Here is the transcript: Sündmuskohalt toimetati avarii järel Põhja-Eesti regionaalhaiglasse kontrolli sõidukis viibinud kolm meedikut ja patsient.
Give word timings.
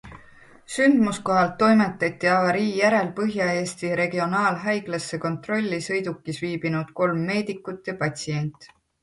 Sündmuskohalt 0.75 1.51
toimetati 1.63 2.31
avarii 2.35 2.71
järel 2.77 3.11
Põhja-Eesti 3.19 3.91
regionaalhaiglasse 4.01 5.21
kontrolli 5.27 5.81
sõidukis 5.91 6.43
viibinud 6.47 6.91
kolm 7.03 7.23
meedikut 7.31 7.93
ja 7.95 7.99
patsient. 8.03 8.69